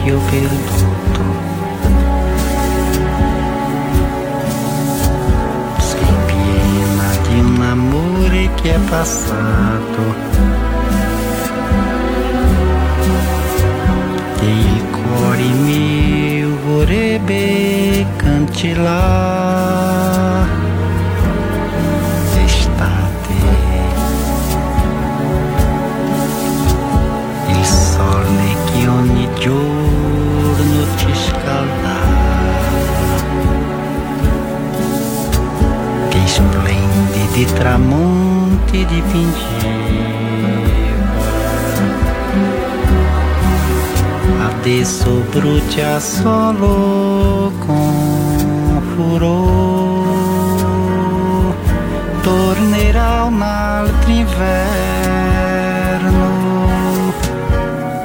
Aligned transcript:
Baci 0.00 0.04
che 0.04 0.12
ho 0.12 0.20
perduto. 0.30 1.22
Sei 5.78 6.14
piena 6.26 7.10
di 7.28 7.38
un 7.40 7.62
amore 7.62 8.50
che 8.54 8.74
è 8.74 8.78
passato. 8.88 10.28
E 14.40 14.46
il 14.46 14.84
cuore 14.90 15.42
mio 15.42 16.56
tramonti 37.60 38.86
dipingeva. 38.86 39.68
Adesso 44.48 45.10
brucia 45.30 46.00
solo 46.00 47.52
con 47.58 48.80
furore. 48.94 50.08
Tornerà 52.22 53.24
un 53.24 53.42
altro 53.42 54.10
inverno. 54.10 54.78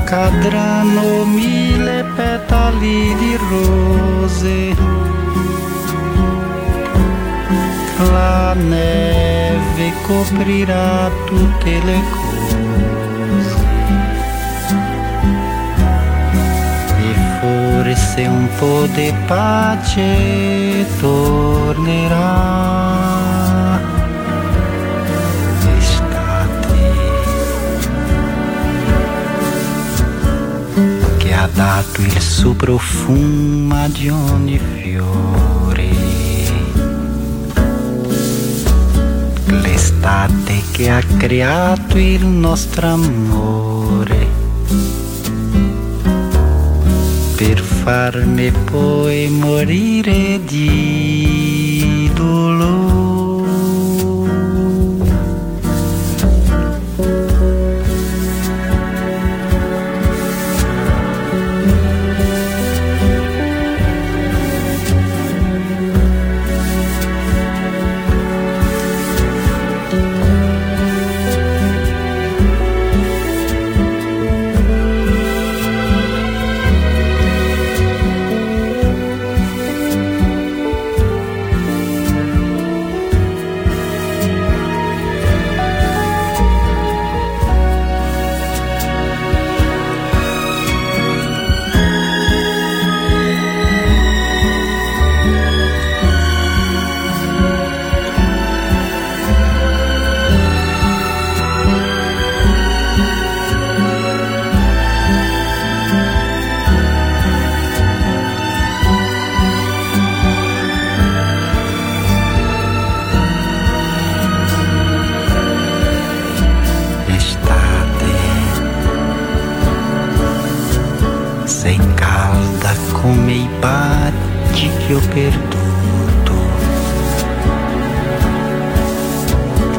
Cadranno 0.03 1.23
mille 1.23 2.03
petali 2.13 3.15
di 3.15 3.37
rose. 3.49 4.75
La 8.11 8.53
neve 8.53 9.91
coprirà 10.03 11.09
tutte 11.25 11.81
le 11.83 11.99
cose. 12.11 13.55
E 17.01 17.13
forse 17.39 18.25
un 18.27 18.47
po' 18.57 18.85
di 18.93 19.13
pace 19.25 20.85
tornerà. 20.99 22.33
Estate 25.77 26.93
che 31.17 31.33
ha 31.33 31.49
dato 31.53 32.01
il 32.01 32.19
suo 32.21 32.53
profumo 32.53 33.75
ad 33.75 33.97
ogni 34.09 34.57
fiore. 34.59 35.44
L'estate 40.05 40.61
che 40.71 40.91
ha 40.91 41.01
creato 41.17 41.97
il 41.97 42.27
nostro 42.27 42.89
amore 42.89 44.27
per 47.35 47.59
farmi 47.59 48.51
poi 48.51 49.27
morire 49.29 50.39
di 50.45 52.07
dolore. 52.13 52.94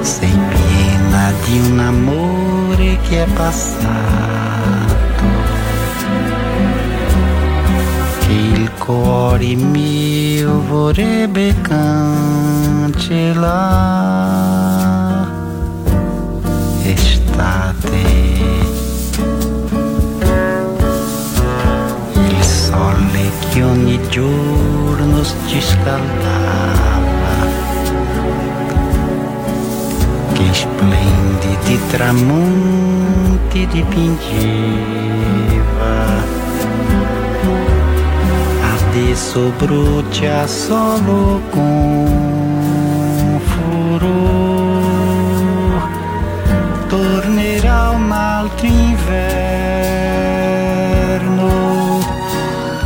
Sei 0.06 0.30
piena 0.30 1.32
di 1.44 1.58
un 1.68 1.80
amore 1.80 2.96
che 3.08 3.24
è 3.24 3.26
passato. 3.34 3.84
Che 8.20 8.32
il 8.32 8.70
cuore 8.78 9.54
mio 9.56 10.62
vorrebbe 10.68 11.54
cancellare. 11.60 13.26
Estate. 16.84 18.04
il 22.14 22.42
sole 22.42 23.30
che 23.50 23.62
ogni 23.62 24.00
giorno 24.08 25.22
ci 25.46 25.60
scaldava, 25.60 26.85
splendidi 31.76 31.86
tramonti 31.88 33.66
dipingeva. 33.66 34.24
Adesso 38.76 39.52
brucia 39.58 40.46
solo 40.46 41.40
con 41.50 43.40
furore 43.44 44.84
tornerà 46.88 47.90
un 47.90 48.10
altro 48.10 48.66
inverno, 48.66 49.04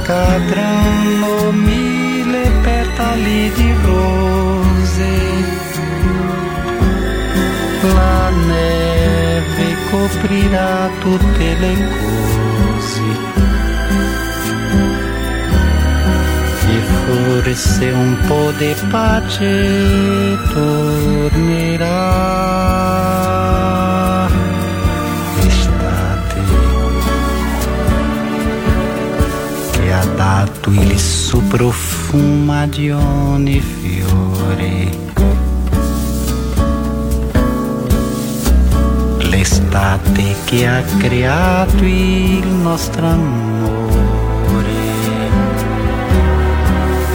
cadranno 0.05 1.53
mille 1.53 2.51
petali 2.63 3.53
di 3.53 3.73
rose, 3.85 5.40
neve 8.51 9.77
coprirà 9.91 10.89
tutte 11.01 11.57
le 11.59 11.75
cose. 11.99 13.09
E 16.73 16.79
forse 17.05 17.91
un 17.91 18.17
po' 18.27 18.53
di 18.59 18.75
pace 18.91 20.39
tornerà. 20.53 21.99
Estate 25.47 26.41
che 29.73 29.93
ha 29.93 30.05
dato 30.17 30.71
il 30.71 30.99
suo 30.99 31.41
profumo 31.49 32.53
ad 32.53 32.79
ogni 32.79 33.61
fiore. 33.61 35.10
L'estate 39.71 40.35
che 40.47 40.67
ha 40.67 40.83
creato 40.99 41.85
il 41.85 42.45
nostro 42.45 43.07
amore. 43.07 44.69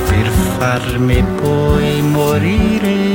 Per 0.07 0.29
farmi 0.57 1.21
poi 1.35 2.01
morire 2.01 3.14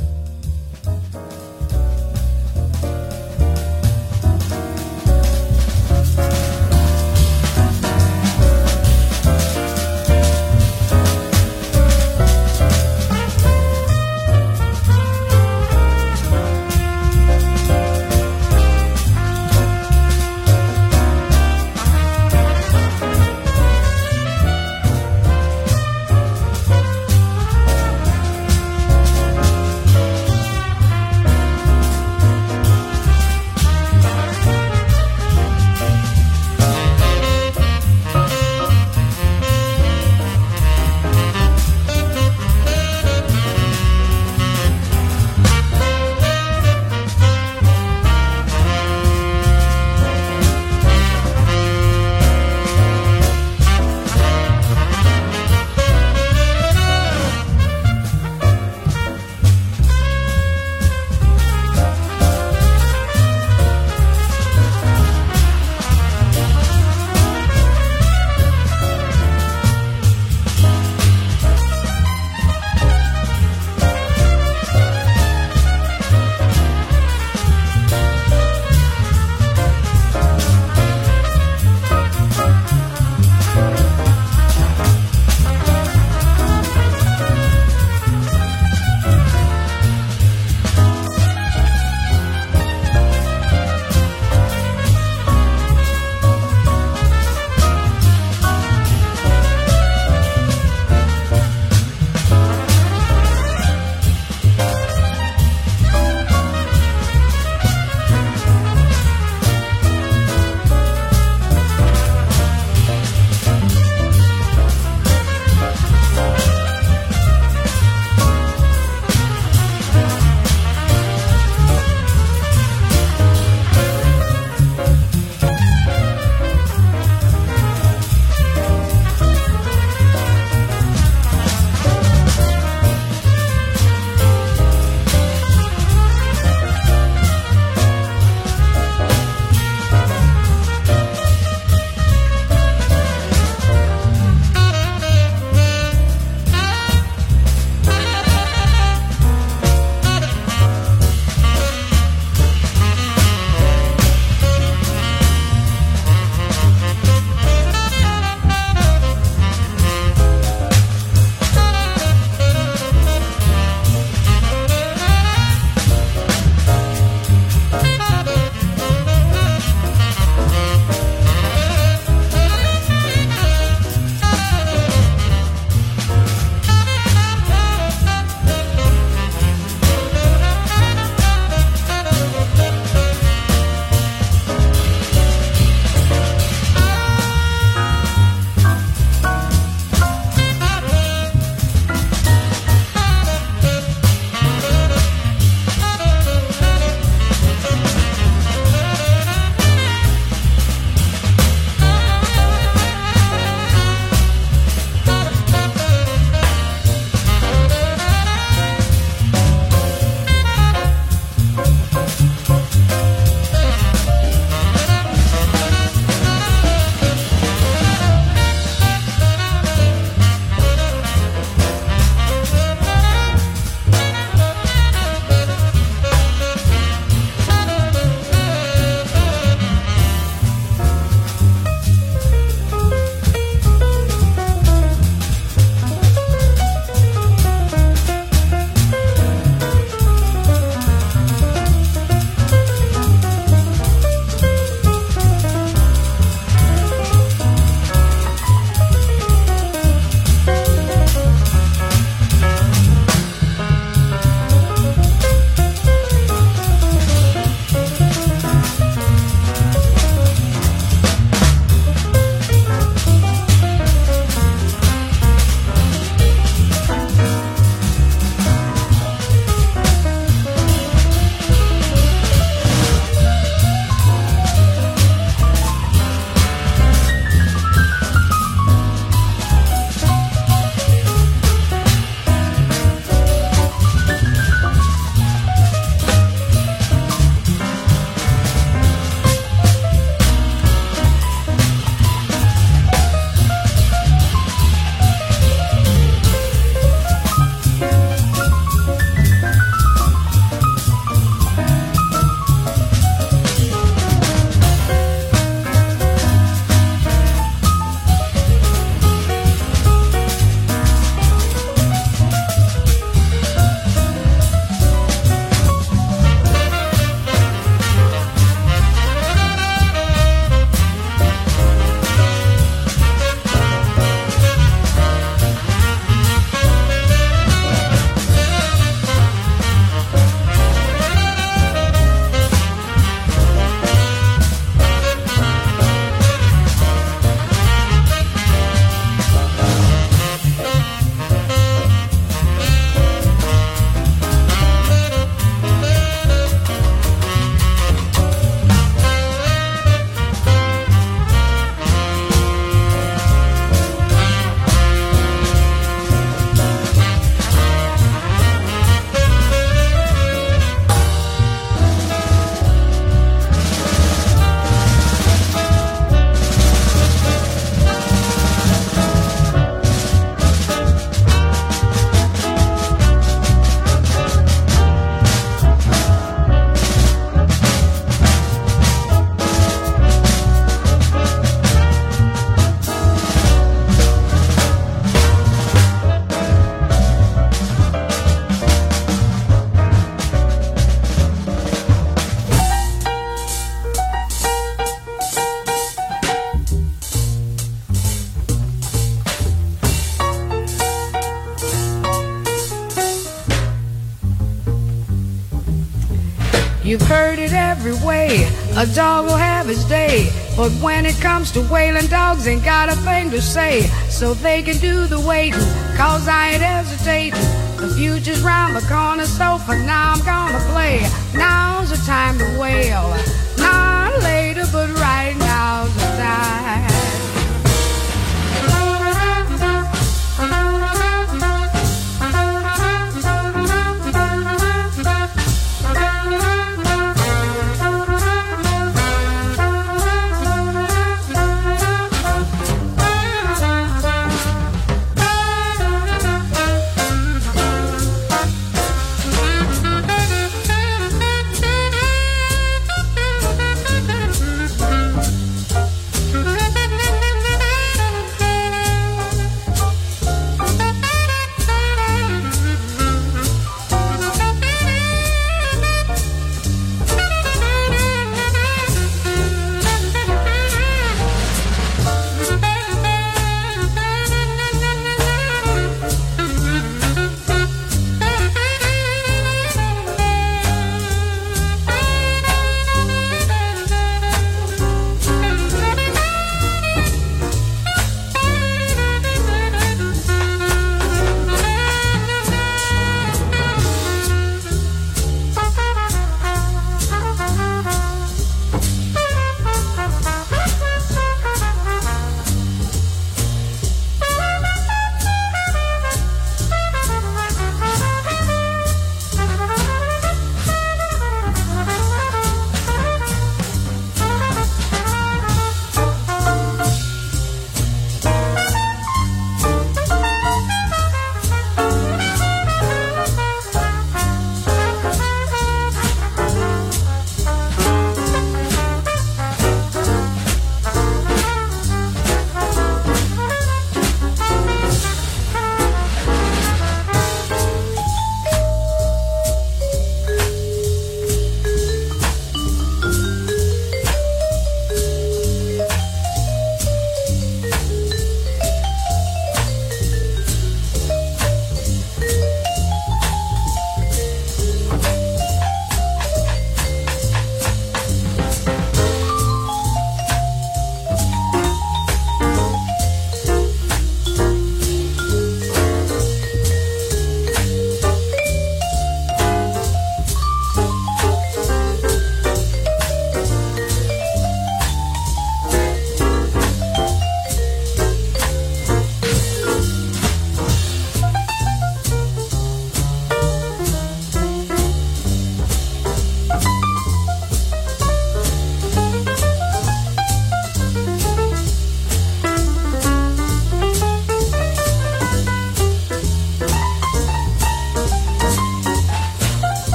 A 408.91 408.93
dog 408.93 409.25
will 409.25 409.37
have 409.37 409.67
his 409.67 409.85
day. 409.85 410.29
But 410.57 410.69
when 410.83 411.05
it 411.05 411.15
comes 411.21 411.49
to 411.51 411.61
wailing, 411.71 412.07
dogs 412.07 412.45
ain't 412.45 412.65
got 412.65 412.89
a 412.89 412.95
thing 412.97 413.31
to 413.31 413.41
say. 413.41 413.83
So 414.09 414.33
they 414.33 414.61
can 414.61 414.77
do 414.79 415.07
the 415.07 415.19
waiting, 415.19 415.59
cause 415.95 416.27
I 416.27 416.49
ain't 416.49 416.61
hesitating. 416.61 417.39
The 417.77 417.93
future's 417.95 418.41
round 418.41 418.75
the 418.75 418.81
corner, 418.81 419.25
so 419.25 419.59
for 419.59 419.77
now 419.77 420.11
I'm 420.11 420.25
gonna 420.25 420.59
play. 420.71 420.99
Now's 421.33 421.91
the 421.91 422.05
time 422.05 422.37
to 422.39 422.59
wail. 422.59 423.15
Not 423.57 424.21
later, 424.23 424.67
but 424.73 424.89
right 424.99 425.37
now's 425.37 425.93
the 425.95 426.01
time. 426.21 426.90